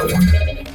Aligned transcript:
angielsku. 0.00 0.26
Halo, 0.26 0.65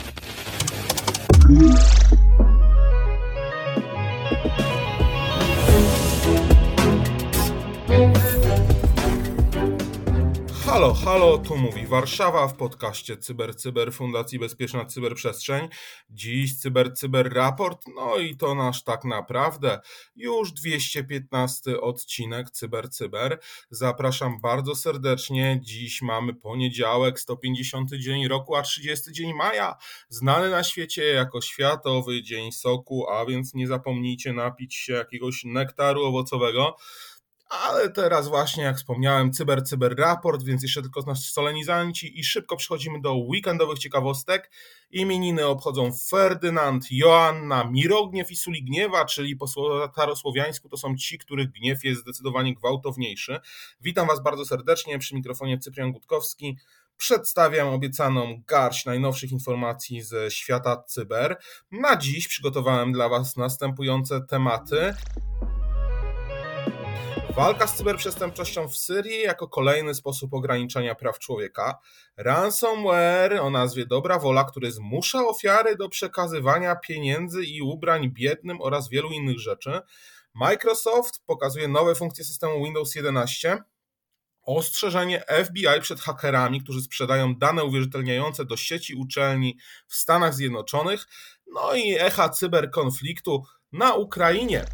halo, 11.06 11.38
tu 11.38 11.58
mówi 11.58 11.88
Warszawa 11.88 12.48
w 12.48 12.58
podcaście 12.58 13.18
Cyber 13.18 13.56
Cyber 13.56 13.94
Fundacji 13.94 14.40
Bezpieczna 14.40 14.86
Cyberprzestrzeń. 14.86 15.70
Dziś 16.10 16.60
Cyber 16.60 16.94
Cyber 16.94 17.34
Raport, 17.34 17.86
no 17.96 18.18
i 18.18 18.38
to 18.38 18.56
nasz 18.56 18.84
tak 18.84 19.04
naprawdę 19.04 19.80
już 20.16 20.52
215 20.52 21.82
odcinek 21.82 22.52
Cyber 22.52 22.90
Cyber. 22.90 23.40
Zapraszam 23.70 24.42
bardzo 24.42 24.76
serdecznie. 24.76 25.60
Dziś 25.64 26.02
mamy 26.02 26.34
poniedziałek, 26.34 27.20
150 27.20 27.92
dzień 27.92 28.28
roku, 28.28 28.56
a 28.56 28.62
30 28.62 29.12
dzień 29.12 29.34
maja, 29.34 29.76
znany 30.10 30.50
na 30.50 30.64
świecie 30.64 31.04
jako 31.04 31.42
Światowy 31.42 32.24
Dzień 32.24 32.52
Soku, 32.52 33.10
a 33.10 33.26
więc 33.26 33.54
nie 33.54 33.68
zapomnijcie 33.68 34.34
napić 34.34 34.76
się 34.76 34.94
jakiegoś 34.94 35.44
nektaru 35.44 36.04
owocowego. 36.06 36.76
Ale 37.52 37.90
teraz 37.90 38.28
właśnie, 38.28 38.64
jak 38.64 38.78
wspomniałem, 38.78 39.34
cyber, 39.34 39.64
cyber 39.64 39.96
raport, 39.98 40.44
więc 40.44 40.64
jeszcze 40.64 40.82
tylko 40.82 41.02
nasz 41.02 41.32
solenizanci 41.32 42.20
i 42.20 42.24
szybko 42.24 42.56
przechodzimy 42.56 43.02
do 43.02 43.14
weekendowych 43.14 43.80
ciekawostek. 43.80 44.52
Imieniny 44.92 45.48
obchodzą 45.48 45.92
Ferdynand, 46.10 46.86
Joanna, 46.92 47.64
Mirogniew 47.64 48.32
i 48.32 48.36
Suligniewa, 48.36 49.06
czyli 49.06 49.36
po 49.36 49.46
starosłowiańsku 49.92 50.70
to 50.70 50.78
są 50.78 50.96
ci, 50.96 51.18
których 51.18 51.52
gniew 51.52 51.84
jest 51.84 52.02
zdecydowanie 52.02 52.56
gwałtowniejszy. 52.56 53.40
Witam 53.82 54.08
Was 54.08 54.24
bardzo 54.24 54.46
serdecznie, 54.46 55.00
przy 55.00 55.16
mikrofonie 55.16 55.60
Cyprian 55.60 55.92
Gutkowski. 55.92 56.58
Przedstawiam 56.98 57.68
obiecaną 57.68 58.42
garść 58.48 58.86
najnowszych 58.86 59.32
informacji 59.32 60.02
ze 60.02 60.32
świata 60.32 60.84
cyber. 60.88 61.38
Na 61.72 61.98
dziś 61.98 62.28
przygotowałem 62.28 62.92
dla 62.92 63.10
Was 63.10 63.38
następujące 63.38 64.22
tematy. 64.22 64.94
Walka 67.36 67.68
z 67.68 67.76
cyberprzestępczością 67.76 68.68
w 68.68 68.78
Syrii 68.78 69.22
jako 69.22 69.48
kolejny 69.48 69.96
sposób 69.96 70.34
ograniczania 70.34 70.96
praw 70.96 71.20
człowieka. 71.20 71.80
Ransomware 72.18 73.40
o 73.42 73.50
nazwie 73.50 73.86
Dobra 73.86 74.20
Wola, 74.20 74.44
który 74.44 74.72
zmusza 74.72 75.28
ofiary 75.28 75.76
do 75.76 75.90
przekazywania 75.90 76.76
pieniędzy 76.76 77.44
i 77.44 77.62
ubrań 77.62 78.10
biednym 78.10 78.62
oraz 78.62 78.90
wielu 78.90 79.10
innych 79.10 79.40
rzeczy. 79.40 79.82
Microsoft 80.34 81.22
pokazuje 81.26 81.68
nowe 81.68 81.96
funkcje 81.96 82.26
systemu 82.26 82.64
Windows 82.64 82.96
11. 82.96 83.58
Ostrzeżenie 84.44 85.24
FBI 85.46 85.82
przed 85.82 86.00
hakerami, 86.00 86.62
którzy 86.62 86.82
sprzedają 86.82 87.36
dane 87.36 87.64
uwierzytelniające 87.64 88.46
do 88.46 88.58
sieci 88.58 88.96
uczelni 88.96 89.58
w 89.88 89.96
Stanach 89.96 90.34
Zjednoczonych. 90.34 91.08
No 91.54 91.76
i 91.76 91.96
echa 92.00 92.30
cyberkonfliktu 92.30 93.44
na 93.72 93.94
Ukrainie. 93.94 94.66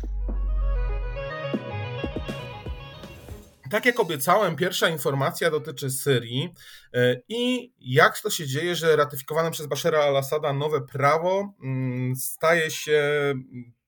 Tak 3.72 3.86
jak 3.86 4.00
obiecałem, 4.00 4.56
pierwsza 4.56 4.90
informacja 4.90 5.52
dotyczy 5.52 5.90
Syrii 5.90 6.54
e, 6.94 7.22
i 7.30 7.74
jak 7.80 8.20
to 8.20 8.30
się 8.30 8.48
dzieje, 8.48 8.76
że 8.76 8.96
ratyfikowane 8.96 9.52
przez 9.52 9.68
Bashara 9.68 10.00
al-Assada 10.00 10.54
nowe 10.54 10.82
prawo 10.82 11.54
mm, 11.64 12.16
staje 12.16 12.72
się, 12.72 13.34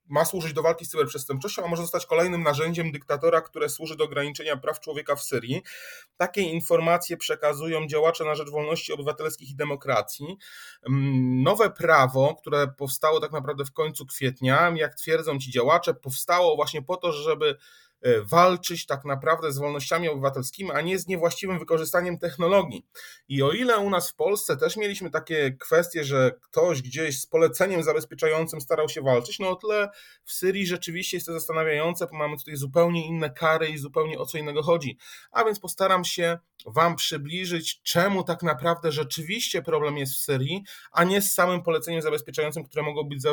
ma 0.10 0.26
służyć 0.26 0.54
do 0.54 0.62
walki 0.62 0.86
z 0.86 0.90
cyberprzestępczością, 0.90 1.66
a 1.66 1.68
może 1.68 1.82
zostać 1.82 2.06
kolejnym 2.06 2.44
narzędziem 2.44 2.92
dyktatora, 2.92 3.42
które 3.42 3.70
służy 3.70 3.96
do 3.96 4.04
ograniczenia 4.04 4.58
praw 4.58 4.80
człowieka 4.80 5.16
w 5.16 5.24
Syrii. 5.24 5.62
Takie 6.18 6.42
informacje 6.42 7.18
przekazują 7.18 7.88
działacze 7.88 8.26
na 8.26 8.36
rzecz 8.36 8.50
wolności 8.50 8.94
obywatelskich 8.94 9.50
i 9.50 9.56
demokracji. 9.56 10.38
Mm, 10.88 11.44
nowe 11.44 11.70
prawo, 11.70 12.36
które 12.36 12.68
powstało 12.68 13.20
tak 13.20 13.32
naprawdę 13.32 13.66
w 13.66 13.72
końcu 13.72 14.06
kwietnia, 14.06 14.74
jak 14.76 14.96
twierdzą 14.96 15.40
ci 15.40 15.52
działacze, 15.52 15.94
powstało 15.94 16.56
właśnie 16.56 16.82
po 16.82 16.98
to, 16.98 17.12
żeby 17.12 17.58
walczyć 18.24 18.86
tak 18.86 19.06
naprawdę 19.06 19.52
z 19.52 19.58
wolnościami 19.58 20.10
obywatelskimi, 20.10 20.72
a 20.72 20.82
nie 20.82 21.00
z 21.00 21.08
niewłaściwym 21.08 21.60
wykorzystaniem 21.60 22.18
technologii. 22.20 22.86
I 23.28 23.44
o 23.44 23.52
ile 23.52 23.78
u 23.78 23.90
nas 23.90 24.12
w 24.12 24.16
Polsce 24.16 24.58
też 24.58 24.78
mieliśmy 24.78 25.10
takie 25.10 25.52
kwestie, 25.60 26.04
że 26.04 26.32
ktoś 26.42 26.82
gdzieś 26.82 27.20
z 27.20 27.26
poleceniem 27.26 27.84
zabezpieczającym 27.84 28.62
starał 28.62 28.90
się 28.90 29.02
walczyć, 29.02 29.40
no 29.40 29.50
o 29.50 29.56
tyle 29.56 29.90
w 30.26 30.32
Syrii 30.32 30.68
rzeczywiście 30.68 31.18
jest 31.18 31.28
to 31.28 31.34
zastanawiające, 31.34 32.08
bo 32.12 32.18
mamy 32.18 32.38
tutaj 32.38 32.56
zupełnie 32.56 33.08
inne 33.08 33.30
kary 33.30 33.68
i 33.68 33.78
zupełnie 33.78 34.20
o 34.20 34.26
co 34.26 34.38
innego 34.38 34.64
chodzi. 34.64 34.98
A 35.32 35.44
więc 35.44 35.60
postaram 35.60 36.06
się 36.06 36.38
Wam 36.66 36.96
przybliżyć, 36.96 37.82
czemu 37.84 38.24
tak 38.24 38.44
naprawdę 38.44 38.92
rzeczywiście 38.92 39.62
problem 39.62 39.98
jest 39.98 40.14
w 40.14 40.18
Syrii, 40.18 40.64
a 40.92 41.04
nie 41.04 41.22
z 41.22 41.34
samym 41.34 41.64
poleceniem 41.64 42.02
zabezpieczającym, 42.02 42.64
które 42.64 42.84
mogą 42.84 43.04
być 43.04 43.24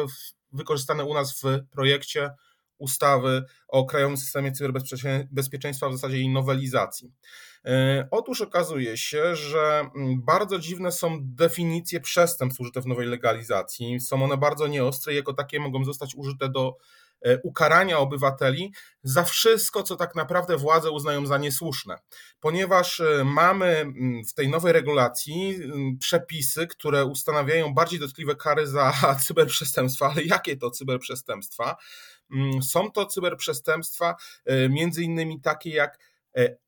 wykorzystane 0.52 1.04
u 1.04 1.14
nas 1.14 1.40
w 1.40 1.44
projekcie 1.70 2.30
ustawy 2.78 3.44
o 3.68 3.84
Krajowym 3.84 4.16
Systemie 4.16 4.52
Cyberbezpieczeństwa, 4.52 5.88
w 5.88 5.92
zasadzie 5.92 6.16
jej 6.16 6.28
nowelizacji. 6.28 7.12
E, 7.64 8.08
otóż 8.10 8.40
okazuje 8.40 8.96
się, 8.96 9.36
że 9.36 9.90
mm, 9.96 10.22
bardzo 10.22 10.58
dziwne 10.58 10.92
są 10.92 11.18
definicje 11.22 12.00
przestępstw 12.00 12.60
użyte 12.60 12.80
w 12.80 12.86
nowej 12.86 13.06
legalizacji. 13.06 14.00
Są 14.00 14.24
one 14.24 14.36
bardzo 14.36 14.66
nieostre 14.66 15.12
i 15.12 15.16
jako 15.16 15.32
takie 15.32 15.60
mogą 15.60 15.84
zostać 15.84 16.14
użyte 16.14 16.48
do 16.48 16.76
ukarania 17.42 17.98
obywateli 17.98 18.72
za 19.02 19.24
wszystko, 19.24 19.82
co 19.82 19.96
tak 19.96 20.14
naprawdę 20.14 20.56
władze 20.56 20.90
uznają 20.90 21.26
za 21.26 21.38
niesłuszne. 21.38 21.98
Ponieważ 22.40 23.00
e, 23.00 23.24
mamy 23.24 23.92
w 24.28 24.34
tej 24.34 24.48
nowej 24.48 24.72
regulacji 24.72 25.58
przepisy, 26.00 26.66
które 26.66 27.04
ustanawiają 27.04 27.74
bardziej 27.74 28.00
dotkliwe 28.00 28.34
kary 28.34 28.66
za 28.66 28.92
cyberprzestępstwa, 29.26 30.10
ale 30.10 30.22
jakie 30.22 30.56
to 30.56 30.70
cyberprzestępstwa? 30.70 31.76
Mm, 32.30 32.62
są 32.62 32.90
to 32.90 33.06
cyberprzestępstwa, 33.06 34.16
e, 34.44 34.68
między 34.68 35.02
innymi 35.02 35.40
takie 35.40 35.70
jak 35.70 35.94
e, 35.94 35.98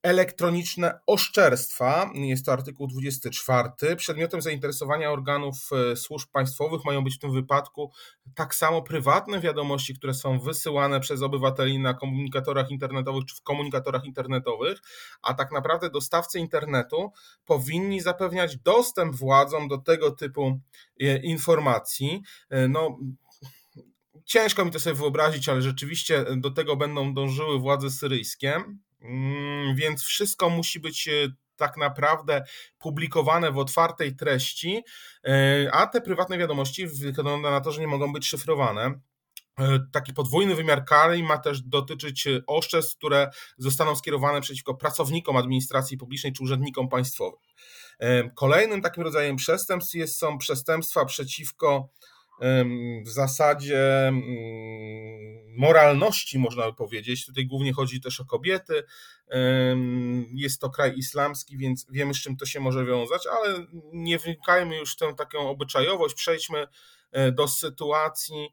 elektroniczne 0.03 1.01
oszczerstwa, 1.07 2.11
jest 2.15 2.47
to 2.47 2.53
artykuł 2.53 2.87
24. 2.87 3.97
Przedmiotem 3.97 4.43
zainteresowania 4.43 5.11
organów 5.11 5.57
e, 5.73 5.97
służb 5.97 6.29
państwowych 6.33 6.85
mają 6.85 7.05
być 7.05 7.15
w 7.17 7.19
tym 7.19 7.33
wypadku 7.33 7.93
tak 8.35 8.55
samo 8.55 8.83
prywatne 8.83 9.41
wiadomości, 9.41 9.95
które 9.95 10.15
są 10.15 10.41
wysyłane 10.41 11.01
przez 11.01 11.23
obywateli 11.23 11.79
na 11.79 11.95
komunikatorach 11.95 12.71
internetowych 12.71 13.25
czy 13.25 13.37
w 13.37 13.43
komunikatorach 13.43 14.05
internetowych, 14.05 14.79
a 15.23 15.35
tak 15.35 15.53
naprawdę 15.53 15.91
dostawcy 15.91 16.39
internetu 16.39 17.13
powinni 17.45 18.01
zapewniać 18.01 18.57
dostęp 18.57 19.17
władzom 19.17 19.69
do 19.69 19.79
tego 19.79 20.11
typu 20.11 20.61
informacji. 21.23 22.23
No, 22.69 22.99
Ciężko 24.25 24.65
mi 24.65 24.71
to 24.71 24.81
sobie 24.81 24.97
wyobrazić, 24.97 25.49
ale 25.49 25.63
rzeczywiście 25.63 26.25
do 26.37 26.51
tego 26.51 26.77
będą 26.77 27.15
dążyły 27.15 27.59
władze 27.59 27.91
syryjskie, 27.91 28.65
więc 29.75 30.03
wszystko 30.03 30.51
musi 30.51 30.81
być 30.81 31.09
e, 31.09 31.13
tak 31.57 31.77
naprawdę 31.77 32.45
publikowane 32.79 33.53
w 33.53 33.59
otwartej 33.59 34.17
treści, 34.17 34.83
e, 35.25 35.69
a 35.73 35.87
te 35.87 36.01
prywatne 36.01 36.39
wiadomości 36.39 36.87
wygląda 36.87 37.51
na 37.51 37.61
to, 37.61 37.73
że 37.73 37.81
nie 37.81 37.87
mogą 37.87 38.13
być 38.13 38.27
szyfrowane. 38.27 39.01
E, 39.59 39.79
taki 39.93 40.13
podwójny 40.13 40.55
wymiar 40.55 40.85
kary 40.85 41.23
ma 41.23 41.39
też 41.39 41.63
dotyczyć 41.63 42.29
oszczerstw, 42.47 42.97
które 42.97 43.31
zostaną 43.59 43.97
skierowane 43.97 44.41
przeciwko 44.41 44.75
pracownikom 44.75 45.37
administracji 45.37 45.99
publicznej 45.99 46.33
czy 46.33 46.43
urzędnikom 46.43 46.89
państwowym. 46.89 47.41
Kolejnym 48.35 48.83
takim 48.83 49.03
rodzajem 49.03 49.37
przestępstw 49.37 49.95
jest, 49.95 50.19
są 50.19 50.39
przestępstwa 50.39 51.05
przeciwko 51.05 51.89
w 53.05 53.09
zasadzie 53.09 54.13
moralności, 55.57 56.39
można 56.39 56.67
by 56.67 56.77
powiedzieć. 56.77 57.27
Tutaj 57.27 57.47
głównie 57.47 57.73
chodzi 57.73 58.01
też 58.01 58.21
o 58.21 58.25
kobiety. 58.25 58.83
Jest 60.35 60.61
to 60.61 60.71
kraj 60.71 60.97
islamski, 60.97 61.59
więc 61.59 61.87
wiemy, 61.91 62.15
z 62.15 62.23
czym 62.23 62.37
to 62.37 62.47
się 62.47 62.61
może 62.61 62.85
wiązać, 62.85 63.23
ale 63.27 63.67
nie 63.93 64.19
wnikajmy 64.19 64.77
już 64.77 64.93
w 64.95 64.97
tę 64.97 65.15
taką 65.15 65.39
obyczajowość. 65.39 66.15
Przejdźmy 66.15 66.67
do 67.33 67.49
sytuacji, 67.49 68.53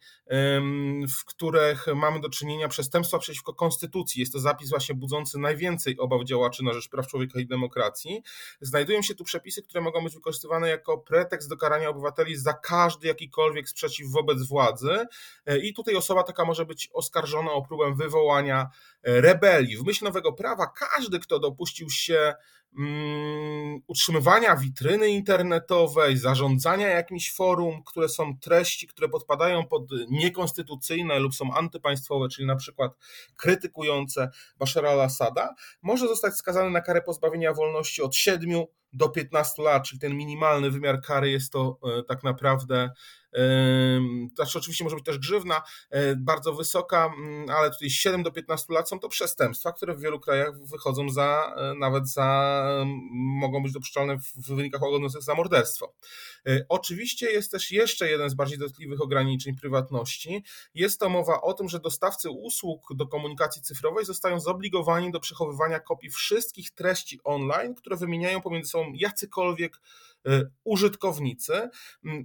w 1.17 1.25
których 1.25 1.85
mamy 1.95 2.19
do 2.19 2.29
czynienia 2.29 2.67
przestępstwa 2.67 3.19
przeciwko 3.19 3.53
konstytucji. 3.53 4.19
Jest 4.19 4.33
to 4.33 4.39
zapis 4.39 4.69
właśnie 4.69 4.95
budzący 4.95 5.39
najwięcej 5.39 5.99
obaw 5.99 6.23
działaczy 6.23 6.63
na 6.63 6.73
rzecz 6.73 6.89
praw 6.89 7.07
człowieka 7.07 7.39
i 7.39 7.47
demokracji. 7.47 8.23
Znajdują 8.61 9.01
się 9.01 9.15
tu 9.15 9.23
przepisy, 9.23 9.63
które 9.63 9.81
mogą 9.81 10.03
być 10.03 10.13
wykorzystywane 10.13 10.69
jako 10.69 10.97
pretekst 10.97 11.49
do 11.49 11.57
karania 11.57 11.89
obywateli 11.89 12.35
za 12.37 12.53
każdy 12.53 13.07
jakikolwiek 13.07 13.69
sprzeciw 13.69 14.11
wobec 14.11 14.47
władzy. 14.47 15.05
E, 15.45 15.57
I 15.59 15.73
tutaj 15.73 15.95
osoba 15.95 16.23
taka 16.23 16.45
może 16.45 16.65
być 16.65 16.89
oskarżona 16.93 17.51
o 17.51 17.61
próbę 17.61 17.95
wywołania 17.95 18.69
e, 19.03 19.21
rebelii. 19.21 19.77
W 19.77 19.83
myśl 19.83 20.05
nowego 20.05 20.33
prawa 20.33 20.67
każdy, 20.67 21.19
kto 21.19 21.39
dopuścił 21.39 21.89
się 21.89 22.35
utrzymywania 23.87 24.55
witryny 24.55 25.09
internetowej, 25.09 26.17
zarządzania 26.17 26.87
jakimś 26.87 27.33
forum, 27.33 27.83
które 27.85 28.09
są 28.09 28.39
treści, 28.39 28.87
które 28.87 29.09
podpadają 29.09 29.67
pod 29.67 29.83
niekonstytucyjne 30.09 31.19
lub 31.19 31.35
są 31.35 31.53
antypaństwowe, 31.53 32.29
czyli 32.29 32.47
na 32.47 32.55
przykład 32.55 32.91
krytykujące 33.35 34.29
Bashara 34.59 34.89
al-Assada, 34.89 35.55
może 35.81 36.07
zostać 36.07 36.33
skazany 36.35 36.69
na 36.69 36.81
karę 36.81 37.01
pozbawienia 37.01 37.53
wolności 37.53 38.01
od 38.01 38.15
7 38.15 38.65
do 38.95 39.09
15 39.09 39.63
lat, 39.63 39.83
czyli 39.83 39.99
ten 39.99 40.17
minimalny 40.17 40.71
wymiar 40.71 41.01
kary 41.01 41.31
jest 41.31 41.51
to 41.51 41.79
tak 42.07 42.23
naprawdę 42.23 42.89
znaczy 44.35 44.57
oczywiście 44.57 44.83
może 44.83 44.95
być 44.95 45.05
też 45.05 45.17
grzywna 45.19 45.61
e, 45.89 46.15
bardzo 46.15 46.53
wysoka, 46.53 47.13
mm, 47.17 47.49
ale 47.49 47.71
tutaj 47.71 47.89
7 47.89 48.23
do 48.23 48.31
15 48.31 48.73
lat 48.73 48.89
są 48.89 48.99
to 48.99 49.09
przestępstwa, 49.09 49.71
które 49.71 49.95
w 49.95 49.99
wielu 49.99 50.19
krajach 50.19 50.63
wychodzą 50.63 51.09
za, 51.09 51.55
e, 51.57 51.73
nawet 51.79 52.09
za, 52.09 52.63
mogą 53.41 53.63
być 53.63 53.73
dopuszczalne 53.73 54.17
w 54.17 54.55
wynikach 54.55 54.81
łagodzących 54.81 55.23
za 55.23 55.35
morderstwo. 55.35 55.93
E, 56.47 56.65
oczywiście 56.69 57.31
jest 57.31 57.51
też 57.51 57.71
jeszcze 57.71 58.09
jeden 58.09 58.29
z 58.29 58.33
bardziej 58.33 58.57
dotkliwych 58.57 59.01
ograniczeń 59.01 59.55
prywatności. 59.55 60.43
Jest 60.73 60.99
to 60.99 61.09
mowa 61.09 61.41
o 61.41 61.53
tym, 61.53 61.69
że 61.69 61.79
dostawcy 61.79 62.29
usług 62.29 62.95
do 62.95 63.07
komunikacji 63.07 63.61
cyfrowej 63.61 64.05
zostają 64.05 64.39
zobligowani 64.39 65.11
do 65.11 65.19
przechowywania 65.19 65.79
kopii 65.79 66.09
wszystkich 66.09 66.71
treści 66.71 67.19
online, 67.23 67.75
które 67.75 67.95
wymieniają 67.95 68.41
pomiędzy 68.41 68.69
sobą 68.69 68.91
jacykolwiek 68.95 69.79
Y, 70.27 70.51
użytkownicy, 70.63 71.69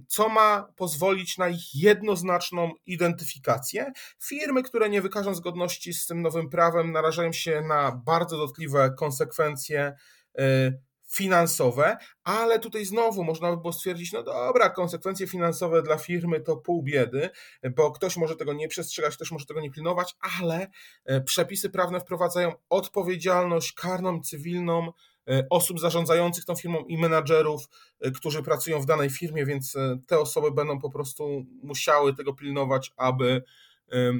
co 0.07 0.29
ma 0.29 0.67
pozwolić 0.75 1.37
na 1.37 1.49
ich 1.49 1.75
jednoznaczną 1.75 2.71
identyfikację. 2.85 3.91
Firmy, 4.23 4.63
które 4.63 4.89
nie 4.89 5.01
wykażą 5.01 5.35
zgodności 5.35 5.93
z 5.93 6.07
tym 6.07 6.21
nowym 6.21 6.49
prawem, 6.49 6.91
narażają 6.91 7.33
się 7.33 7.61
na 7.61 8.01
bardzo 8.05 8.37
dotkliwe 8.37 8.93
konsekwencje 8.97 9.93
y, 10.39 10.81
finansowe, 11.13 11.97
ale 12.23 12.59
tutaj 12.59 12.85
znowu 12.85 13.23
można 13.23 13.51
by 13.51 13.57
było 13.57 13.73
stwierdzić, 13.73 14.11
no 14.11 14.23
dobra, 14.23 14.69
konsekwencje 14.69 15.27
finansowe 15.27 15.81
dla 15.81 15.97
firmy 15.97 16.41
to 16.41 16.57
pół 16.57 16.83
biedy, 16.83 17.29
bo 17.75 17.91
ktoś 17.91 18.17
może 18.17 18.35
tego 18.35 18.53
nie 18.53 18.67
przestrzegać, 18.67 19.15
ktoś 19.15 19.31
może 19.31 19.45
tego 19.45 19.61
nie 19.61 19.71
pilnować, 19.71 20.15
ale 20.39 20.67
y, 21.11 21.21
przepisy 21.21 21.69
prawne 21.69 21.99
wprowadzają 21.99 22.51
odpowiedzialność 22.69 23.73
karną 23.73 24.21
cywilną 24.21 24.91
E, 25.29 25.47
osób 25.49 25.79
zarządzających 25.79 26.45
tą 26.45 26.55
firmą 26.55 26.79
i 26.87 26.97
menadżerów, 26.97 27.69
e, 27.99 28.11
którzy 28.11 28.43
pracują 28.43 28.81
w 28.81 28.85
danej 28.85 29.09
firmie, 29.09 29.45
więc 29.45 29.75
e, 29.75 29.97
te 30.07 30.19
osoby 30.19 30.51
będą 30.51 30.79
po 30.79 30.89
prostu 30.89 31.45
musiały 31.63 32.15
tego 32.15 32.33
pilnować, 32.33 32.93
aby 32.97 33.43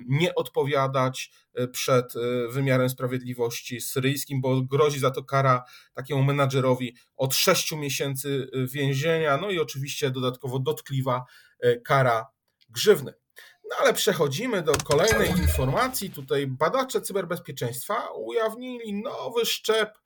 nie 0.08 0.36
odpowiadać 0.36 1.32
przed 1.72 2.14
wymiarem 2.50 2.90
sprawiedliwości 2.90 3.82
syryjskim, 3.82 4.42
bo 4.42 4.62
grozi 4.62 5.00
za 5.00 5.12
to 5.12 5.24
kara 5.24 5.64
takiemu 5.94 6.24
menadżerowi 6.24 6.96
od 7.18 7.36
6 7.36 7.72
miesięcy 7.72 8.50
więzienia, 8.74 9.38
no 9.38 9.50
i 9.50 9.60
oczywiście 9.60 10.12
dodatkowo 10.12 10.60
dotkliwa 10.60 11.26
kara 11.86 12.28
grzywny. 12.70 13.14
No 13.70 13.76
ale 13.80 13.94
przechodzimy 13.94 14.62
do 14.62 14.74
kolejnej 14.74 15.30
informacji. 15.30 16.12
Tutaj 16.12 16.48
badacze 16.48 17.02
cyberbezpieczeństwa 17.02 18.12
ujawnili 18.12 18.94
nowy 18.94 19.46
szczep 19.46 20.01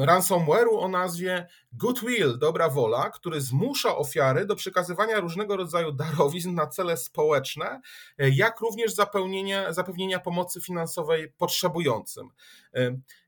ransomware'u 0.00 0.78
o 0.78 0.88
nazwie 0.88 1.46
Goodwill, 1.72 2.38
dobra 2.38 2.68
wola, 2.68 3.10
który 3.10 3.40
zmusza 3.40 3.96
ofiary 3.96 4.46
do 4.46 4.56
przekazywania 4.56 5.20
różnego 5.20 5.56
rodzaju 5.56 5.92
darowizn 5.92 6.54
na 6.54 6.66
cele 6.66 6.96
społeczne, 6.96 7.80
e, 8.18 8.30
jak 8.30 8.60
również 8.60 8.94
zapewnienia, 8.94 10.18
pomocy 10.24 10.60
finansowej 10.60 11.32
potrzebującym. 11.36 12.28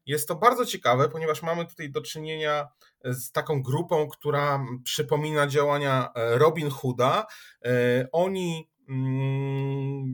Jest 0.06 0.28
to 0.28 0.34
bardzo 0.34 0.66
ciekawe, 0.66 1.08
ponieważ 1.08 1.42
mamy 1.42 1.66
tutaj 1.66 1.90
do 1.90 2.00
czynienia 2.02 2.68
z 3.04 3.32
taką 3.32 3.62
grupą, 3.62 4.08
która 4.08 4.64
przypomina 4.84 5.46
działania 5.46 6.12
e, 6.14 6.38
Robin 6.38 6.70
Hooda. 6.70 7.26
E, 7.64 7.70
oni 8.12 8.70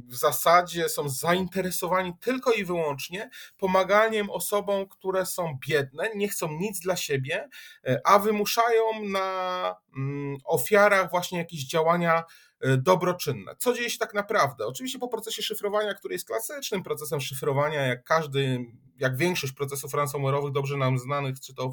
w 0.08 0.16
zasadzie 0.16 0.88
są 0.88 1.08
zainteresowani 1.08 2.12
tylko 2.20 2.52
i 2.52 2.64
wyłącznie 2.64 3.30
pomaganiem 3.58 4.30
osobom, 4.30 4.88
które 4.88 5.26
są 5.26 5.58
biedne, 5.68 6.10
nie 6.14 6.28
chcą 6.28 6.52
nic 6.52 6.80
dla 6.80 6.96
siebie, 6.96 7.48
e, 7.84 8.00
a 8.04 8.18
wymuszają 8.18 8.82
na 9.04 9.76
mm, 9.96 10.36
ofiarach 10.44 11.10
właśnie 11.10 11.38
jakieś 11.38 11.66
działania 11.66 12.24
e, 12.60 12.76
dobroczynne. 12.76 13.56
Co 13.58 13.72
dzieje 13.72 13.90
się 13.90 13.98
tak 13.98 14.14
naprawdę? 14.14 14.66
Oczywiście 14.66 14.98
po 14.98 15.08
procesie 15.08 15.42
szyfrowania, 15.42 15.94
który 15.94 16.14
jest 16.14 16.26
klasycznym 16.26 16.82
procesem 16.82 17.20
szyfrowania, 17.20 17.86
jak 17.86 18.04
każdy, 18.04 18.66
jak 18.98 19.16
większość 19.16 19.52
procesów 19.52 19.92
ransomware'owych 19.92 20.52
dobrze 20.52 20.76
nam 20.76 20.98
znanych, 20.98 21.40
czy 21.40 21.54
to 21.54 21.72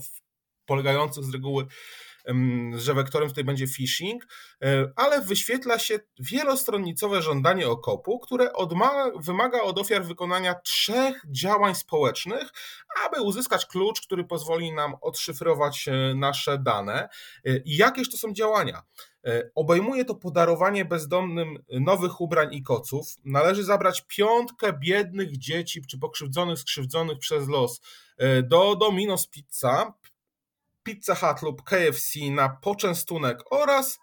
polegających 0.65 1.23
z 1.23 1.33
reguły 1.33 1.65
że 2.75 2.93
wektorem 2.93 3.29
tutaj 3.29 3.43
będzie 3.43 3.67
phishing, 3.67 4.27
e, 4.63 4.91
ale 4.95 5.21
wyświetla 5.21 5.79
się 5.79 5.99
wielostronnicowe 6.19 7.21
żądanie 7.21 7.69
okopu, 7.69 8.19
które 8.19 8.49
wymaga 9.19 9.61
od 9.61 9.79
ofiar 9.79 10.05
wykonania 10.05 10.55
trzech 10.55 11.21
działań 11.31 11.75
społecznych, 11.75 12.49
aby 13.05 13.21
uzyskać 13.21 13.65
klucz, 13.65 14.01
który 14.01 14.23
pozwoli 14.23 14.71
nam 14.71 14.95
odszyfrować 15.01 15.87
e, 15.87 16.15
nasze 16.15 16.57
dane. 16.57 17.09
E, 17.45 17.57
I 17.57 17.77
jakież 17.77 18.09
to 18.11 18.17
są 18.17 18.33
działania? 18.33 18.83
Obejmuje 19.55 20.05
to 20.05 20.15
podarowanie 20.15 20.85
bezdomnym 20.85 21.63
nowych 21.69 22.21
ubrań 22.21 22.53
i 22.53 22.63
koców. 22.63 23.07
Należy 23.25 23.63
zabrać 23.63 24.05
piątkę 24.07 24.73
biednych 24.73 25.37
dzieci 25.37 25.81
czy 25.89 25.99
pokrzywdzonych, 25.99 26.59
skrzywdzonych 26.59 27.19
przez 27.19 27.47
los 27.47 27.81
do 28.43 28.73
Domino's 28.73 29.29
Pizza, 29.29 29.93
Pizza 30.83 31.15
Hut 31.15 31.41
lub 31.41 31.63
KFC 31.63 32.19
na 32.31 32.49
poczęstunek 32.49 33.39
oraz 33.51 33.99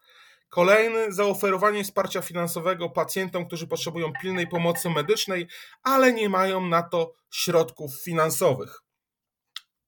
kolejny 0.48 1.12
zaoferowanie 1.12 1.84
wsparcia 1.84 2.22
finansowego 2.22 2.90
pacjentom, 2.90 3.46
którzy 3.46 3.66
potrzebują 3.66 4.12
pilnej 4.22 4.48
pomocy 4.48 4.90
medycznej, 4.90 5.48
ale 5.82 6.12
nie 6.12 6.28
mają 6.28 6.66
na 6.66 6.82
to 6.82 7.12
środków 7.30 8.02
finansowych. 8.04 8.80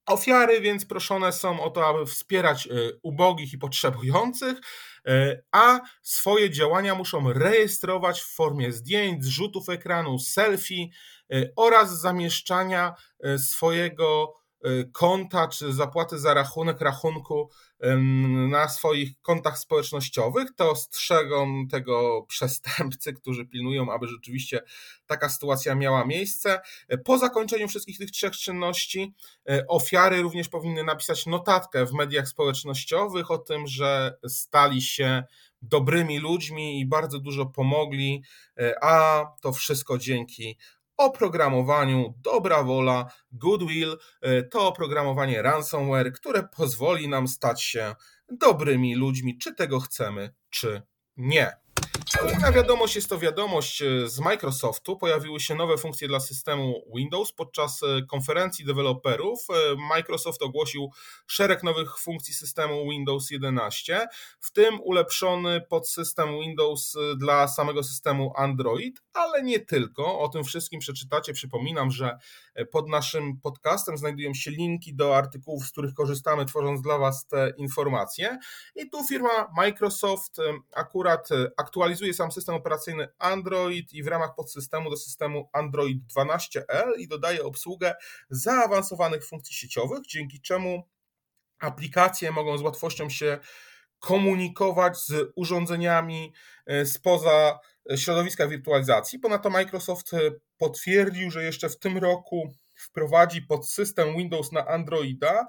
Ofiary 0.05 0.61
więc 0.61 0.85
proszone 0.85 1.31
są 1.31 1.61
o 1.61 1.69
to, 1.69 1.87
aby 1.87 2.05
wspierać 2.05 2.67
y, 2.67 2.99
ubogich 3.03 3.53
i 3.53 3.57
potrzebujących, 3.57 4.57
y, 5.07 5.43
a 5.51 5.79
swoje 6.01 6.49
działania 6.49 6.95
muszą 6.95 7.33
rejestrować 7.33 8.21
w 8.21 8.35
formie 8.35 8.71
zdjęć, 8.71 9.25
zrzutów 9.25 9.69
ekranu, 9.69 10.19
selfie 10.19 10.87
y, 11.33 11.53
oraz 11.55 11.99
zamieszczania 12.01 12.95
swojego 13.37 14.33
konta 14.91 15.47
czy 15.47 15.73
zapłaty 15.73 16.19
za 16.19 16.33
rachunek 16.33 16.81
rachunku 16.81 17.49
na 18.49 18.69
swoich 18.69 19.21
kontach 19.21 19.59
społecznościowych, 19.59 20.49
to 20.55 20.71
ostrzegą 20.71 21.67
tego 21.67 22.21
przestępcy, 22.29 23.13
którzy 23.13 23.45
pilnują, 23.45 23.91
aby 23.91 24.07
rzeczywiście 24.07 24.61
taka 25.05 25.29
sytuacja 25.29 25.75
miała 25.75 26.05
miejsce. 26.05 26.61
Po 27.05 27.17
zakończeniu 27.17 27.67
wszystkich 27.67 27.97
tych 27.97 28.11
trzech 28.11 28.33
czynności 28.33 29.13
y, 29.51 29.67
ofiary 29.67 30.21
również 30.21 30.49
powinny 30.49 30.83
napisać 30.83 31.25
notatkę 31.25 31.85
w 31.85 31.93
mediach 31.93 32.27
społecznościowych 32.27 33.31
o 33.31 33.37
tym, 33.37 33.67
że 33.67 34.17
stali 34.27 34.81
się 34.81 35.23
dobrymi 35.61 36.19
ludźmi 36.19 36.79
i 36.79 36.85
bardzo 36.85 37.19
dużo 37.19 37.45
pomogli, 37.45 38.23
y, 38.61 38.73
a 38.81 39.25
to 39.41 39.53
wszystko 39.53 39.97
dzięki 39.97 40.57
oprogramowaniu 40.97 42.13
dobra 42.21 42.63
wola, 42.63 43.11
goodwill 43.31 43.97
e, 44.21 44.43
to 44.43 44.67
oprogramowanie 44.67 45.41
ransomware, 45.41 46.13
które 46.13 46.43
pozwoli 46.57 47.07
nam 47.07 47.27
stać 47.27 47.63
się 47.63 47.95
dobrymi 48.29 48.95
ludźmi, 48.95 49.37
czy 49.37 49.55
tego 49.55 49.79
chcemy, 49.79 50.33
czy 50.49 50.81
nie. 51.17 51.62
Kolejna 52.11 52.51
wiadomość 52.51 52.95
jest 52.95 53.09
to 53.09 53.19
wiadomość 53.19 53.81
e, 53.81 54.09
z 54.09 54.19
Microsoftu. 54.19 54.97
Pojawiły 54.97 55.39
się 55.39 55.55
nowe 55.55 55.77
funkcje 55.77 56.07
dla 56.07 56.19
systemu 56.19 56.73
Windows. 56.95 57.31
Podczas 57.31 57.83
e, 57.83 58.01
konferencji 58.01 58.65
deweloperów 58.65 59.39
e, 59.49 59.75
Microsoft 59.89 60.41
ogłosił 60.41 60.91
szereg 61.27 61.63
nowych 61.63 61.99
funkcji 61.99 62.33
systemu 62.33 62.89
Windows 62.89 63.31
11, 63.31 64.07
w 64.39 64.51
tym 64.51 64.81
ulepszony 64.81 65.61
podsystem 65.61 66.39
Windows 66.39 66.95
dla 67.17 67.47
samego 67.47 67.83
systemu 67.83 68.33
Android, 68.35 69.01
ale 69.13 69.43
nie 69.43 69.59
tylko. 69.59 70.19
O 70.19 70.29
tym 70.29 70.43
wszystkim 70.43 70.79
przeczytacie. 70.79 71.33
Przypominam, 71.33 71.91
że 71.91 72.17
pod 72.71 72.89
naszym 72.89 73.39
podcastem 73.39 73.97
znajdują 73.97 74.33
się 74.33 74.51
linki 74.51 74.95
do 74.95 75.17
artykułów, 75.17 75.65
z 75.65 75.71
których 75.71 75.93
korzystamy, 75.93 76.45
tworząc 76.45 76.81
dla 76.81 76.97
Was 76.97 77.27
te 77.27 77.53
informacje. 77.57 78.37
I 78.75 78.89
tu 78.89 79.07
firma 79.07 79.51
Microsoft 79.57 80.37
akurat 80.75 81.29
aktualizuje 81.57 81.92
sam 82.13 82.31
system 82.31 82.55
operacyjny 82.55 83.07
Android 83.19 83.93
i 83.93 84.03
w 84.03 84.07
ramach 84.07 84.35
podsystemu 84.35 84.89
do 84.89 84.97
systemu 84.97 85.49
Android 85.53 85.97
12L 86.17 86.97
i 86.97 87.07
dodaje 87.07 87.43
obsługę 87.43 87.95
zaawansowanych 88.29 89.25
funkcji 89.25 89.55
sieciowych, 89.55 89.99
dzięki 90.07 90.41
czemu 90.41 90.89
aplikacje 91.59 92.31
mogą 92.31 92.57
z 92.57 92.61
łatwością 92.61 93.09
się 93.09 93.39
komunikować 93.99 94.97
z 94.97 95.31
urządzeniami 95.35 96.33
e, 96.65 96.85
spoza 96.85 97.59
środowiska 97.95 98.47
wirtualizacji. 98.47 99.19
Ponadto 99.19 99.49
Microsoft 99.49 100.11
potwierdził, 100.57 101.31
że 101.31 101.43
jeszcze 101.43 101.69
w 101.69 101.79
tym 101.79 101.97
roku 101.97 102.53
wprowadzi 102.83 103.41
podsystem 103.41 104.17
Windows 104.17 104.51
na 104.51 104.67
Androida. 104.67 105.47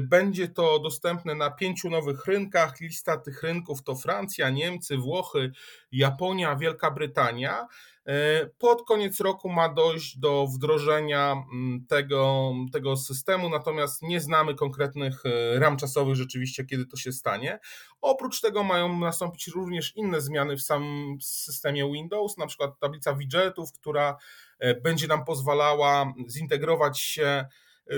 Będzie 0.00 0.48
to 0.48 0.78
dostępne 0.78 1.34
na 1.34 1.50
pięciu 1.50 1.90
nowych 1.90 2.26
rynkach. 2.26 2.80
Lista 2.80 3.16
tych 3.16 3.42
rynków 3.42 3.82
to 3.82 3.94
Francja, 3.94 4.50
Niemcy, 4.50 4.96
Włochy, 4.96 5.52
Japonia, 5.92 6.56
Wielka 6.56 6.90
Brytania. 6.90 7.66
E, 8.06 8.46
pod 8.58 8.84
koniec 8.84 9.20
roku 9.20 9.48
ma 9.48 9.68
dojść 9.68 10.18
do 10.18 10.46
wdrożenia 10.46 11.32
mm, 11.32 11.86
tego, 11.88 12.52
tego 12.72 12.96
systemu, 12.96 13.48
natomiast 13.48 14.02
nie 14.02 14.20
znamy 14.20 14.54
konkretnych 14.54 15.22
e, 15.26 15.58
ram 15.58 15.76
czasowych 15.76 16.16
rzeczywiście, 16.16 16.64
kiedy 16.64 16.86
to 16.86 16.96
się 16.96 17.12
stanie. 17.12 17.58
Oprócz 18.00 18.40
tego 18.40 18.64
mają 18.64 18.98
nastąpić 18.98 19.46
również 19.46 19.96
inne 19.96 20.20
zmiany 20.20 20.56
w 20.56 20.62
samym 20.62 21.20
systemie 21.20 21.92
Windows, 21.92 22.38
na 22.38 22.46
przykład 22.46 22.78
tablica 22.78 23.14
widgetów, 23.14 23.72
która 23.72 24.16
e, 24.58 24.80
będzie 24.80 25.06
nam 25.06 25.24
pozwalała 25.24 26.12
zintegrować 26.28 27.00
się 27.00 27.44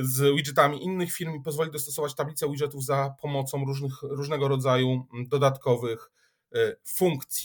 z 0.00 0.36
widgetami 0.36 0.84
innych 0.84 1.12
firm 1.12 1.34
i 1.34 1.42
pozwoli 1.42 1.70
dostosować 1.70 2.14
tablicę 2.14 2.48
widgetów 2.50 2.84
za 2.84 3.14
pomocą 3.22 3.64
różnych, 3.64 4.02
różnego 4.02 4.48
rodzaju 4.48 4.88
mm, 4.88 5.28
dodatkowych 5.28 6.10
funkcji. 6.86 7.44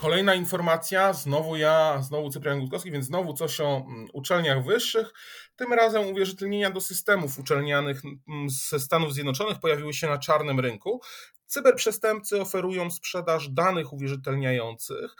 Kolejna 0.00 0.34
informacja, 0.34 1.12
znowu 1.12 1.56
ja, 1.56 2.02
znowu 2.02 2.30
Cyprian 2.30 2.60
Gutkowski, 2.60 2.90
więc 2.90 3.06
znowu 3.06 3.34
coś 3.34 3.60
o 3.60 3.76
mm, 3.76 4.08
uczelniach 4.12 4.64
wyższych. 4.64 5.12
Tym 5.56 5.72
razem 5.72 6.06
uwierzytelnienia 6.06 6.70
do 6.70 6.80
systemów 6.80 7.38
uczelnianych 7.38 8.02
mm, 8.04 8.50
ze 8.50 8.80
Stanów 8.80 9.14
Zjednoczonych 9.14 9.58
pojawiły 9.58 9.94
się 9.94 10.06
na 10.06 10.18
czarnym 10.18 10.60
rynku. 10.60 11.00
Cyberprzestępcy 11.46 12.40
oferują 12.40 12.90
sprzedaż 12.90 13.48
danych 13.48 13.92
uwierzytelniających 13.92 15.16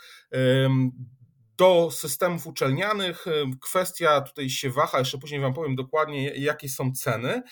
do 1.56 1.90
systemów 1.90 2.46
uczelnianych. 2.46 3.24
Kwestia 3.60 4.20
tutaj 4.20 4.50
się 4.50 4.70
waha, 4.70 4.98
jeszcze 4.98 5.18
później 5.18 5.40
Wam 5.40 5.54
powiem 5.54 5.76
dokładnie, 5.76 6.24
jakie 6.24 6.68
są 6.68 6.92
ceny. 6.92 7.42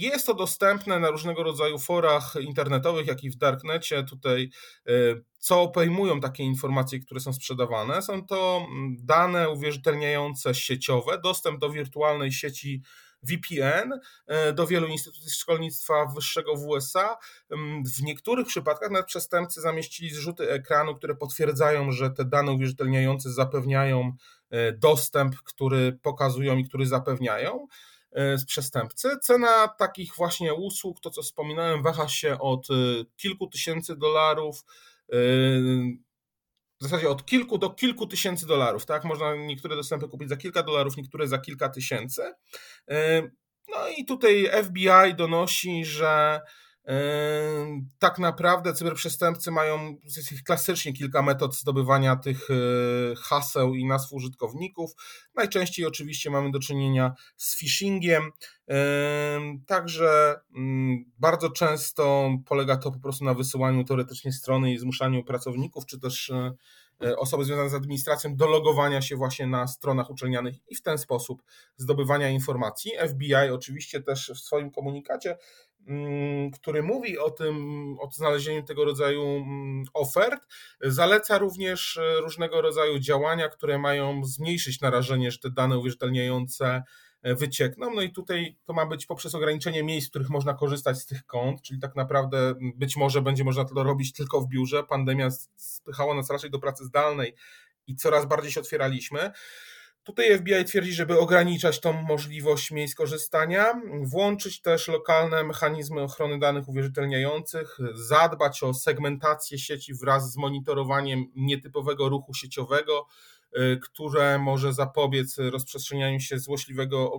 Jest 0.00 0.26
to 0.26 0.34
dostępne 0.34 0.98
na 0.98 1.10
różnego 1.10 1.42
rodzaju 1.42 1.78
forach 1.78 2.34
internetowych, 2.40 3.06
jak 3.06 3.24
i 3.24 3.30
w 3.30 3.36
darknecie. 3.36 4.04
Tutaj, 4.04 4.50
e, 4.86 4.92
co 5.38 5.62
obejmują 5.62 6.20
takie 6.20 6.42
informacje, 6.42 7.00
które 7.00 7.20
są 7.20 7.32
sprzedawane? 7.32 8.02
Są 8.02 8.26
to 8.26 8.66
mm, 8.70 8.96
dane 9.00 9.50
uwierzytelniające 9.50 10.54
sieciowe, 10.54 11.18
dostęp 11.22 11.60
do 11.60 11.70
wirtualnej 11.70 12.32
sieci 12.32 12.82
VPN 13.22 14.00
e, 14.26 14.52
do 14.52 14.66
wielu 14.66 14.86
instytucji 14.86 15.30
szkolnictwa 15.30 16.06
wyższego 16.14 16.56
w 16.56 16.64
USA. 16.64 17.16
Mm, 17.50 17.82
w 17.84 18.02
niektórych 18.02 18.46
przypadkach 18.46 18.90
nawet 18.90 19.06
przestępcy 19.06 19.60
zamieścili 19.60 20.10
zrzuty 20.10 20.50
ekranu, 20.50 20.96
które 20.96 21.14
potwierdzają, 21.14 21.92
że 21.92 22.10
te 22.10 22.24
dane 22.24 22.52
uwierzytelniające 22.52 23.32
zapewniają 23.32 24.12
e, 24.50 24.72
dostęp, 24.72 25.36
który 25.36 25.98
pokazują 26.02 26.56
i 26.56 26.64
który 26.64 26.86
zapewniają. 26.86 27.66
E, 28.12 28.38
z 28.38 28.44
przestępcy. 28.44 29.08
Cena 29.22 29.68
takich 29.68 30.14
właśnie 30.16 30.54
usług, 30.54 31.00
to 31.00 31.10
co 31.10 31.22
wspominałem, 31.22 31.82
waha 31.82 32.08
się 32.08 32.38
od 32.38 32.70
e, 32.70 32.74
kilku 33.16 33.46
tysięcy 33.46 33.96
dolarów 33.96 34.64
e, 35.12 35.16
w 36.80 36.82
zasadzie 36.82 37.08
od 37.08 37.26
kilku 37.26 37.58
do 37.58 37.70
kilku 37.70 38.06
tysięcy 38.06 38.46
dolarów, 38.46 38.86
tak? 38.86 39.04
Można 39.04 39.34
niektóre 39.34 39.76
dostępy 39.76 40.08
kupić 40.08 40.28
za 40.28 40.36
kilka 40.36 40.62
dolarów, 40.62 40.96
niektóre 40.96 41.28
za 41.28 41.38
kilka 41.38 41.68
tysięcy. 41.68 42.22
No 43.68 43.88
i 43.96 44.04
tutaj 44.04 44.50
FBI 44.64 45.14
donosi, 45.16 45.84
że 45.84 46.40
tak 47.98 48.18
naprawdę 48.18 48.72
cyberprzestępcy 48.72 49.50
mają 49.50 49.96
klasycznie 50.46 50.92
kilka 50.92 51.22
metod 51.22 51.56
zdobywania 51.56 52.16
tych 52.16 52.48
e, 52.50 52.54
haseł 53.16 53.74
i 53.74 53.86
nazw 53.86 54.12
użytkowników. 54.12 54.90
Najczęściej 55.34 55.86
oczywiście 55.86 56.30
mamy 56.30 56.50
do 56.50 56.58
czynienia 56.58 57.14
z 57.36 57.58
phishingiem. 57.58 58.30
Także 59.66 60.40
mm, 60.56 61.04
bardzo 61.18 61.50
często 61.50 62.30
polega 62.46 62.76
to 62.76 62.92
po 62.92 63.00
prostu 63.00 63.24
na 63.24 63.34
wysyłaniu 63.34 63.84
teoretycznie 63.84 64.32
strony 64.32 64.72
i 64.72 64.78
zmuszaniu 64.78 65.24
pracowników, 65.24 65.86
czy 65.86 66.00
też 66.00 66.30
e, 66.30 66.52
e, 67.04 67.16
osoby 67.16 67.44
związane 67.44 67.70
z 67.70 67.74
administracją 67.74 68.36
do 68.36 68.46
logowania 68.46 69.02
się 69.02 69.16
właśnie 69.16 69.46
na 69.46 69.66
stronach 69.66 70.10
uczelnianych 70.10 70.54
i 70.68 70.74
w 70.74 70.82
ten 70.82 70.98
sposób 70.98 71.42
zdobywania 71.76 72.28
informacji. 72.28 72.92
FBI 73.08 73.34
oczywiście 73.34 74.02
też 74.02 74.32
w 74.34 74.38
swoim 74.38 74.70
komunikacie 74.70 75.36
który 76.54 76.82
mówi 76.82 77.18
o 77.18 77.30
tym, 77.30 77.56
o 78.00 78.10
znalezieniu 78.10 78.62
tego 78.62 78.84
rodzaju 78.84 79.22
mm, 79.22 79.84
ofert, 79.94 80.42
zaleca 80.80 81.38
również 81.38 81.96
e, 81.96 82.20
różnego 82.20 82.62
rodzaju 82.62 82.98
działania, 82.98 83.48
które 83.48 83.78
mają 83.78 84.24
zmniejszyć 84.24 84.80
narażenie, 84.80 85.30
że 85.30 85.38
te 85.38 85.50
dane 85.50 85.78
uwierzytelniające 85.78 86.82
e, 87.22 87.34
wyciekną. 87.34 87.94
No 87.94 88.02
i 88.02 88.12
tutaj 88.12 88.56
to 88.64 88.72
ma 88.72 88.86
być 88.86 89.06
poprzez 89.06 89.34
ograniczenie 89.34 89.84
miejsc, 89.84 90.06
w 90.06 90.10
których 90.10 90.30
można 90.30 90.54
korzystać 90.54 90.98
z 90.98 91.06
tych 91.06 91.26
kont, 91.26 91.62
czyli 91.62 91.80
tak 91.80 91.96
naprawdę 91.96 92.54
być 92.74 92.96
może 92.96 93.22
będzie 93.22 93.44
można 93.44 93.64
to 93.64 93.82
robić 93.82 94.12
tylko 94.12 94.40
w 94.40 94.48
biurze. 94.48 94.84
Pandemia 94.84 95.28
spychała 95.56 96.14
nas 96.14 96.30
raczej 96.30 96.50
do 96.50 96.58
pracy 96.58 96.84
zdalnej 96.84 97.34
i 97.86 97.96
coraz 97.96 98.26
bardziej 98.26 98.52
się 98.52 98.60
otwieraliśmy. 98.60 99.30
Tutaj 100.08 100.38
FBI 100.38 100.64
twierdzi, 100.64 100.92
żeby 100.92 101.18
ograniczać 101.18 101.80
tą 101.80 101.92
możliwość 101.92 102.70
miejsc 102.70 102.94
korzystania, 102.94 103.80
włączyć 104.02 104.62
też 104.62 104.88
lokalne 104.88 105.44
mechanizmy 105.44 106.00
ochrony 106.00 106.38
danych 106.38 106.68
uwierzytelniających, 106.68 107.78
zadbać 107.94 108.62
o 108.62 108.74
segmentację 108.74 109.58
sieci 109.58 109.94
wraz 109.94 110.32
z 110.32 110.36
monitorowaniem 110.36 111.24
nietypowego 111.36 112.08
ruchu 112.08 112.34
sieciowego, 112.34 113.06
y, 113.56 113.80
które 113.82 114.38
może 114.38 114.72
zapobiec 114.72 115.38
rozprzestrzenianiu 115.38 116.20
się 116.20 116.38
złośliwego 116.38 117.12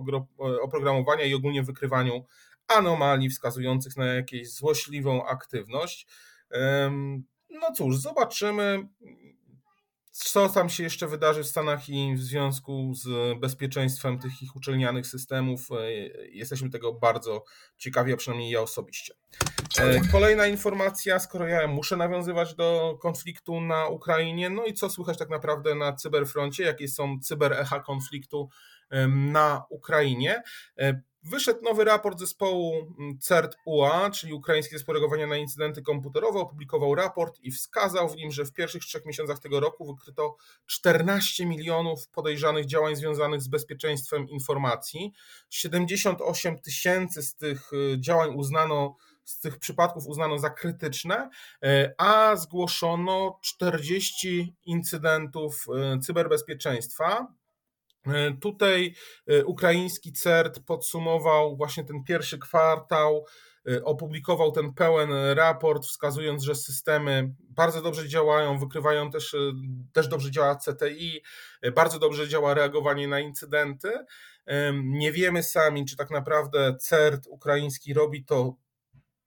oprogramowania 0.62 1.24
i 1.24 1.34
ogólnie 1.34 1.62
wykrywaniu 1.62 2.24
anomalii 2.68 3.30
wskazujących 3.30 3.96
na 3.96 4.06
jakąś 4.06 4.50
złośliwą 4.50 5.26
aktywność. 5.26 6.06
No 7.50 7.72
cóż, 7.76 7.96
zobaczymy 7.96 8.88
co 10.10 10.48
tam 10.48 10.68
się 10.68 10.82
jeszcze 10.82 11.06
wydarzy 11.06 11.42
w 11.42 11.46
Stanach 11.46 11.88
i 11.88 12.14
w 12.14 12.20
związku 12.20 12.92
z 12.94 13.38
bezpieczeństwem 13.38 14.18
tych 14.18 14.42
ich 14.42 14.56
uczelnianych 14.56 15.06
systemów. 15.06 15.68
E, 15.70 15.92
jesteśmy 16.28 16.70
tego 16.70 16.92
bardzo 16.92 17.44
ciekawi, 17.78 18.12
a 18.12 18.16
przynajmniej 18.16 18.50
ja 18.50 18.60
osobiście. 18.60 19.14
E, 19.78 20.00
kolejna 20.12 20.46
informacja, 20.46 21.18
skoro 21.18 21.46
ja 21.46 21.66
muszę 21.66 21.96
nawiązywać 21.96 22.54
do 22.54 22.98
konfliktu 23.02 23.60
na 23.60 23.88
Ukrainie, 23.88 24.50
no 24.50 24.64
i 24.64 24.74
co 24.74 24.90
słychać 24.90 25.18
tak 25.18 25.30
naprawdę 25.30 25.74
na 25.74 25.92
cyberfroncie, 25.92 26.64
jakie 26.64 26.88
są 26.88 27.18
cyberecha 27.22 27.80
konfliktu 27.80 28.48
na 29.08 29.64
Ukrainie. 29.68 30.42
Wyszedł 31.22 31.62
nowy 31.62 31.84
raport 31.84 32.18
zespołu 32.18 32.94
mm, 32.98 33.18
CERT-UA, 33.18 34.10
czyli 34.10 34.32
Ukraiński 34.32 34.74
Zespół 34.74 34.94
Reagowania 34.94 35.26
na 35.26 35.36
Incydenty 35.36 35.82
Komputerowe, 35.82 36.38
opublikował 36.38 36.94
raport 36.94 37.40
i 37.40 37.50
wskazał 37.50 38.08
w 38.08 38.16
nim, 38.16 38.30
że 38.30 38.44
w 38.44 38.52
pierwszych 38.52 38.82
trzech 38.82 39.06
miesiącach 39.06 39.38
tego 39.38 39.60
roku 39.60 39.86
wykryto 39.86 40.36
14 40.66 41.46
milionów 41.46 42.08
podejrzanych 42.08 42.66
działań 42.66 42.96
związanych 42.96 43.42
z 43.42 43.48
bezpieczeństwem 43.48 44.28
informacji. 44.28 45.12
78 45.50 46.58
tysięcy 46.58 47.22
z 47.22 47.34
tych 47.34 47.72
y, 47.72 47.96
działań 48.00 48.34
uznano 48.34 48.96
z 49.24 49.40
tych 49.40 49.58
przypadków 49.58 50.06
uznano 50.06 50.38
za 50.38 50.50
krytyczne, 50.50 51.30
y, 51.64 51.94
a 51.98 52.36
zgłoszono 52.36 53.38
40 53.42 54.54
incydentów 54.64 55.66
y, 55.96 56.00
cyberbezpieczeństwa. 56.00 57.39
E, 58.06 58.32
tutaj 58.40 58.94
e, 59.26 59.44
ukraiński 59.44 60.12
CERT 60.12 60.60
podsumował 60.60 61.56
właśnie 61.56 61.84
ten 61.84 62.04
pierwszy 62.04 62.38
kwartał, 62.38 63.24
e, 63.68 63.84
opublikował 63.84 64.52
ten 64.52 64.74
pełen 64.74 65.10
raport, 65.34 65.86
wskazując, 65.86 66.42
że 66.42 66.54
systemy 66.54 67.34
bardzo 67.40 67.82
dobrze 67.82 68.08
działają, 68.08 68.58
wykrywają 68.58 69.10
też, 69.10 69.36
też 69.92 70.08
dobrze 70.08 70.30
działa 70.30 70.56
CTI, 70.56 71.22
bardzo 71.74 71.98
dobrze 71.98 72.28
działa 72.28 72.54
reagowanie 72.54 73.08
na 73.08 73.20
incydenty. 73.20 73.92
Nie 74.84 75.12
wiemy 75.12 75.42
sami, 75.42 75.84
czy 75.84 75.96
tak 75.96 76.10
naprawdę 76.10 76.76
CERT 76.76 77.26
ukraiński 77.26 77.94
robi 77.94 78.24
to 78.24 78.56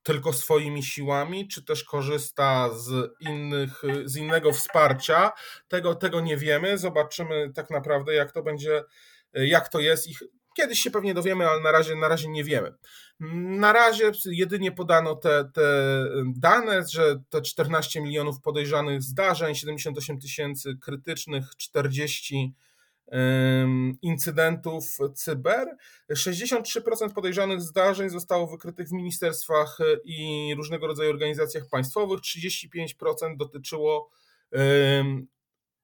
tylko 0.04 0.34
swoimi 0.34 0.84
siłami, 0.84 1.48
czy 1.48 1.66
też 1.66 1.84
korzysta 1.84 2.70
z, 2.74 3.12
innych, 3.20 3.82
z 4.06 4.16
innego 4.16 4.52
wsparcia. 4.52 5.32
Tego, 5.68 5.96
tego 5.96 6.22
nie 6.22 6.38
wiemy. 6.38 6.78
Zobaczymy 6.78 7.52
tak 7.56 7.70
naprawdę, 7.70 8.14
jak 8.14 8.32
to 8.32 8.44
będzie, 8.44 8.84
jak 9.34 9.70
to 9.70 9.80
jest. 9.80 10.08
Ich 10.08 10.20
kiedyś 10.54 10.80
się 10.80 10.92
pewnie 10.92 11.14
dowiemy, 11.14 11.48
ale 11.50 11.62
na 11.62 11.72
razie, 11.72 11.96
na 11.96 12.08
razie 12.08 12.30
nie 12.30 12.44
wiemy. 12.44 12.74
Na 13.60 13.74
razie 13.74 14.12
jedynie 14.26 14.72
podano 14.72 15.16
te, 15.16 15.50
te 15.54 15.62
dane, 16.36 16.84
że 16.92 17.20
te 17.30 17.42
14 17.42 18.02
milionów 18.02 18.42
podejrzanych 18.42 19.02
zdarzeń, 19.02 19.56
78 19.56 20.20
tysięcy 20.20 20.78
krytycznych, 20.82 21.46
40 21.58 22.54
incydentów 24.02 24.98
cyber. 25.16 25.68
63% 26.12 27.14
podejrzanych 27.14 27.62
zdarzeń 27.62 28.10
zostało 28.10 28.48
wykrytych 28.48 28.88
w 28.88 28.92
ministerstwach 28.92 29.78
e, 29.82 29.84
i 30.06 30.54
różnego 30.56 30.88
rodzaju 30.88 31.10
organizacjach 31.10 31.64
państwowych, 31.72 32.20
35% 32.20 33.38
dotyczyło 33.38 34.10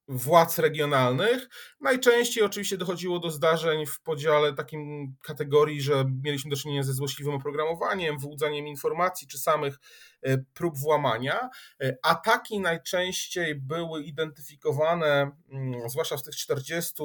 władz 0.10 0.60
regionalnych. 0.60 1.50
Najczęściej 1.82 2.44
oczywiście 2.44 2.78
dochodziło 2.78 3.20
do 3.20 3.32
zdarzeń 3.32 3.86
w 3.86 4.02
podziale 4.02 4.54
takim 4.54 5.16
kategorii, 5.22 5.82
że 5.82 6.06
mieliśmy 6.24 6.52
do 6.52 6.58
czynienia 6.58 6.84
ze 6.84 6.94
złośliwym 6.94 7.34
oprogramowaniem, 7.34 8.20
wyłudzaniem 8.20 8.68
informacji 8.68 9.28
czy 9.28 9.38
samych 9.38 9.80
e, 10.22 10.38
prób 10.38 10.78
włamania. 10.78 11.50
E, 11.82 11.98
ataki 12.04 12.60
najczęściej 12.60 13.56
były 13.56 14.04
identyfikowane, 14.04 15.32
mm, 15.52 15.90
zwłaszcza 15.90 16.18
w 16.18 16.24
tych 16.24 16.36
40 16.36 17.04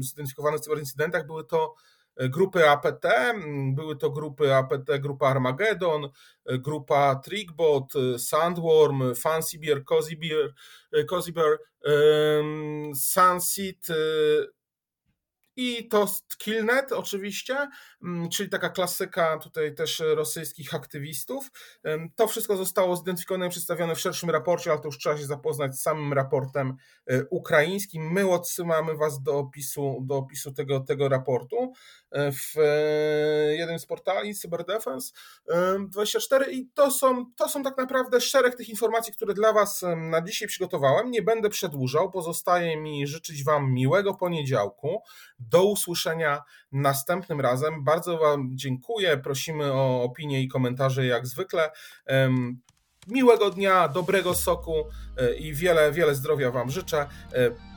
zidentyfikowanych 0.00 0.60
cyberincydentach, 0.60 1.26
były 1.26 1.44
to 1.44 1.74
grupy 2.28 2.68
APT, 2.68 3.06
były 3.74 3.96
to 3.96 4.10
grupy 4.10 4.54
APT, 4.54 4.98
grupa 4.98 5.28
Armageddon, 5.28 6.08
grupa 6.46 7.14
Trickbot, 7.14 7.92
Sandworm, 8.18 9.14
Fancybear, 9.14 9.84
Cozybear, 9.84 10.54
Cozybear 11.08 11.58
Sunseed, 12.94 13.86
i 15.56 15.88
to 15.88 16.06
Killnet 16.38 16.92
oczywiście, 16.92 17.68
mm, 18.02 18.28
czyli 18.28 18.48
taka 18.48 18.68
klasyka 18.70 19.38
tutaj 19.38 19.74
też 19.74 20.02
rosyjskich 20.14 20.74
aktywistów. 20.74 21.50
To 22.16 22.28
wszystko 22.28 22.56
zostało 22.56 22.96
zidentyfikowane 22.96 23.46
i 23.46 23.50
przedstawione 23.50 23.94
w 23.94 24.00
szerszym 24.00 24.30
raporcie, 24.30 24.70
ale 24.70 24.80
to 24.80 24.88
już 24.88 24.98
trzeba 24.98 25.16
się 25.16 25.26
zapoznać 25.26 25.76
z 25.76 25.82
samym 25.82 26.12
raportem 26.12 26.76
e, 27.06 27.24
ukraińskim. 27.24 28.12
My 28.12 28.30
odsyłamy 28.30 28.96
Was 28.96 29.22
do 29.22 29.38
opisu, 29.38 29.98
do 30.02 30.16
opisu 30.16 30.52
tego, 30.52 30.80
tego 30.80 31.08
raportu 31.08 31.56
e, 31.56 31.72
w 32.12 32.58
e, 32.58 33.56
jednym 33.56 33.78
z 33.78 33.86
portali 33.86 34.34
CyberDefense 34.34 35.12
24 35.88 36.52
i 36.52 36.68
to 36.74 36.90
są, 36.90 37.26
to 37.36 37.48
są 37.48 37.62
tak 37.62 37.76
naprawdę 37.76 38.20
szereg 38.20 38.56
tych 38.56 38.68
informacji, 38.68 39.12
które 39.12 39.34
dla 39.34 39.52
Was 39.52 39.84
na 39.96 40.22
dzisiaj 40.22 40.48
przygotowałem. 40.48 41.10
Nie 41.10 41.22
będę 41.22 41.48
przedłużał, 41.48 42.10
pozostaje 42.10 42.76
mi 42.76 43.06
życzyć 43.06 43.44
Wam 43.44 43.72
miłego 43.72 44.14
poniedziałku. 44.14 45.02
Do 45.38 45.64
usłyszenia 45.64 46.42
następnym 46.72 47.40
razem. 47.40 47.84
Bardzo 47.84 48.18
Wam 48.18 48.50
dziękuję. 48.54 49.16
Prosimy 49.16 49.72
o 49.72 50.02
opinie 50.02 50.42
i 50.42 50.48
komentarze 50.48 51.06
jak 51.06 51.26
zwykle. 51.26 51.70
Miłego 53.06 53.50
dnia, 53.50 53.88
dobrego 53.88 54.34
soku 54.34 54.74
e, 55.16 55.34
i 55.34 55.54
wiele, 55.54 55.92
wiele 55.92 56.14
zdrowia 56.14 56.50
Wam 56.50 56.70
życzę. 56.70 57.00
E, 57.00 57.06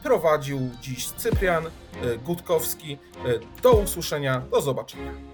prowadził 0.04 0.70
dziś 0.82 1.08
Cyprian 1.10 1.66
e, 1.66 1.70
Gutkowski. 2.18 2.98
Do 3.62 3.72
usłyszenia, 3.72 4.40
do 4.52 4.62
zobaczenia. 4.62 5.33